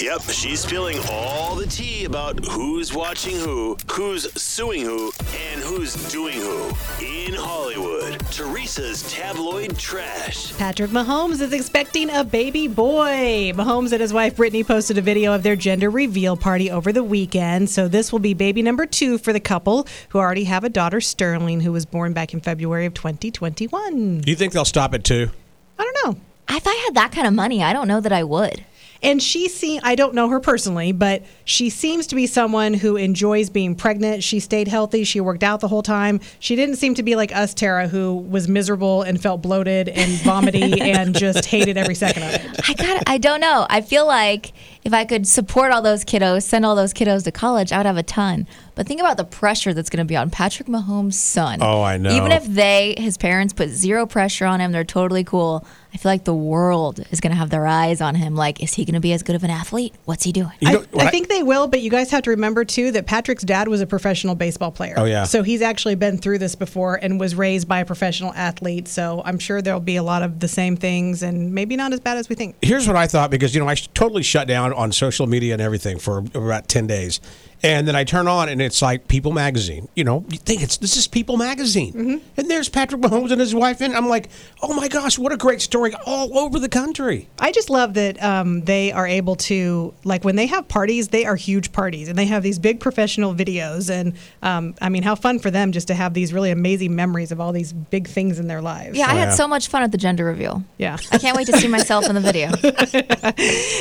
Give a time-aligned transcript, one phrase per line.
[0.00, 5.10] Yep, she's spilling all the tea about who's watching who, who's suing who,
[5.50, 6.66] and who's doing who.
[7.04, 10.56] In Hollywood, Teresa's tabloid trash.
[10.56, 13.52] Patrick Mahomes is expecting a baby boy.
[13.56, 17.02] Mahomes and his wife Brittany posted a video of their gender reveal party over the
[17.02, 17.68] weekend.
[17.68, 21.00] So this will be baby number two for the couple, who already have a daughter,
[21.00, 24.20] Sterling, who was born back in February of 2021.
[24.20, 25.30] Do you think they'll stop at two?
[25.76, 26.20] I don't know.
[26.50, 28.64] If I had that kind of money, I don't know that I would.
[29.02, 32.96] And she see I don't know her personally, but she seems to be someone who
[32.96, 34.22] enjoys being pregnant.
[34.22, 36.20] She stayed healthy, she worked out the whole time.
[36.40, 40.10] She didn't seem to be like us, Tara, who was miserable and felt bloated and
[40.22, 42.68] vomity and just hated every second of it.
[42.68, 43.66] I got I don't know.
[43.70, 44.52] I feel like
[44.84, 47.86] if I could support all those kiddos, send all those kiddos to college, I would
[47.86, 48.46] have a ton.
[48.74, 51.58] But think about the pressure that's going to be on Patrick Mahomes' son.
[51.60, 52.10] Oh, I know.
[52.10, 55.66] Even if they, his parents, put zero pressure on him, they're totally cool.
[55.98, 58.36] I feel like the world is going to have their eyes on him.
[58.36, 59.92] Like, is he going to be as good of an athlete?
[60.04, 60.52] What's he doing?
[60.60, 63.06] You know, I, I think they will, but you guys have to remember too that
[63.06, 64.94] Patrick's dad was a professional baseball player.
[64.96, 65.24] Oh, yeah.
[65.24, 68.86] So he's actually been through this before and was raised by a professional athlete.
[68.86, 71.98] So I'm sure there'll be a lot of the same things and maybe not as
[71.98, 72.54] bad as we think.
[72.62, 75.60] here's what I thought because you know I totally shut down on social media and
[75.60, 77.20] everything for about ten days,
[77.62, 79.88] and then I turn on and it's like People Magazine.
[79.94, 82.16] You know, you think it's this is People Magazine, Mm-hmm.
[82.36, 84.28] and there's Patrick Mahomes and his wife, and I'm like,
[84.62, 87.28] oh my gosh, what a great story all over the country.
[87.38, 91.24] I just love that um, they are able to like when they have parties, they
[91.24, 93.90] are huge parties, and they have these big professional videos.
[93.90, 97.32] And um, I mean, how fun for them just to have these really amazing memories
[97.32, 98.96] of all these big things in their lives.
[98.98, 99.34] Yeah, I had yeah.
[99.34, 100.62] so much fun at the gender reveal.
[100.76, 100.96] Yeah.
[101.10, 102.50] I can't wait to see myself in the video.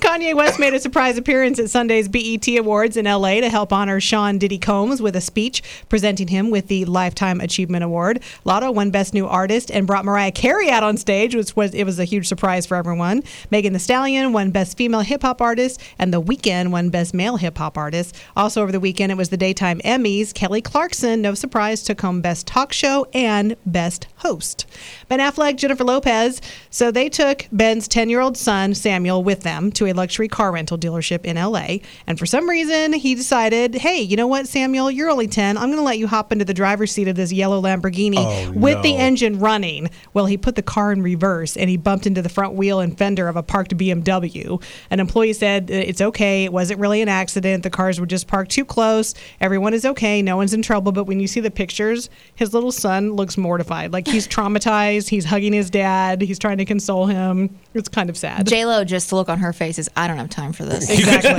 [0.00, 4.00] Kanye West made a surprise appearance at Sunday's BET Awards in LA to help honor
[4.00, 8.20] Sean Diddy Combs with a speech presenting him with the Lifetime Achievement Award.
[8.44, 11.84] Latto won Best New Artist and brought Mariah Carey out on stage, which was it
[11.84, 13.22] was a huge surprise for everyone.
[13.50, 17.36] Megan Thee Stallion won Best Female Hip Hop Artist, and The Weeknd won Best Male
[17.36, 18.16] Hip Hop Artist.
[18.36, 20.32] Also over the weekend, it was the daytime Emmys.
[20.32, 24.66] Kelly Clarkson, no surprise, took home Best Talk Show and Best Host.
[25.08, 26.40] Ben Affleck, Jennifer Lopez.
[26.70, 30.52] So they took Ben's 10 year old son, Samuel, with them to a luxury car
[30.52, 31.78] rental dealership in LA.
[32.06, 35.56] And for some reason, he decided, hey, you know what, Samuel, you're only 10.
[35.56, 38.52] I'm going to let you hop into the driver's seat of this yellow Lamborghini Oh,
[38.52, 39.90] with the engine running.
[40.14, 42.96] Well, he put the car in reverse and he bumped into the front wheel and
[42.96, 44.62] fender of a parked BMW.
[44.90, 46.44] An employee said uh, it's okay.
[46.44, 47.62] It wasn't really an accident.
[47.62, 49.14] The cars were just parked too close.
[49.40, 50.22] Everyone is okay.
[50.22, 50.92] No one's in trouble.
[50.92, 53.92] But when you see the pictures, his little son looks mortified.
[53.92, 55.08] Like he's traumatized.
[55.08, 56.22] He's hugging his dad.
[56.22, 57.58] He's trying to console him.
[57.74, 58.46] It's kind of sad.
[58.46, 60.90] J Lo, just the look on her face is, I don't have time for this.
[60.90, 61.30] Exactly.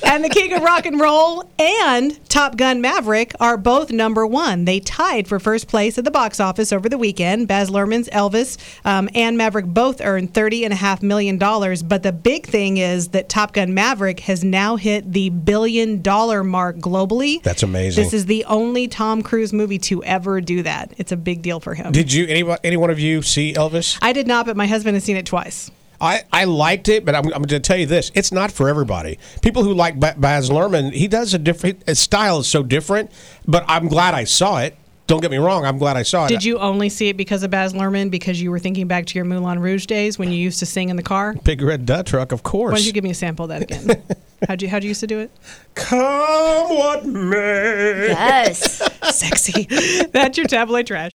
[0.04, 4.64] and the King of Rock and Roll and Top Gun Maverick are both number one.
[4.64, 7.46] They tied for first place at the box office over the weekend.
[7.46, 11.38] Baz Luhrmann's Elvis um, and Maverick both earned $30.5 million.
[11.38, 16.42] But the big thing is that Top Gun Maverick has now hit the billion dollar
[16.42, 17.40] mark globally.
[17.42, 18.02] That's amazing.
[18.02, 20.92] This is the only Tom Cruise movie to ever do that.
[20.98, 21.92] It's a big deal for him.
[21.92, 23.96] Did you any any one of you see Elvis?
[24.02, 25.70] I did not, but my husband has seen it twice.
[26.00, 28.68] I, I liked it, but I'm, I'm going to tell you this: it's not for
[28.68, 29.18] everybody.
[29.42, 31.86] People who like Ba- Baz Luhrmann, he does a different.
[31.86, 33.10] His style is so different.
[33.46, 34.76] But I'm glad I saw it.
[35.06, 36.28] Don't get me wrong; I'm glad I saw it.
[36.28, 38.10] Did you only see it because of Baz Luhrmann?
[38.10, 40.88] Because you were thinking back to your Moulin Rouge days when you used to sing
[40.88, 41.34] in the car?
[41.44, 42.72] Big Red Dut Truck, of course.
[42.72, 44.02] Why don't you give me a sample of that again?
[44.48, 45.30] how'd you how'd you used to do it?
[45.74, 48.06] Come what may.
[48.08, 48.88] Yes.
[49.14, 49.64] Sexy.
[50.12, 51.08] That's your tabloid trash.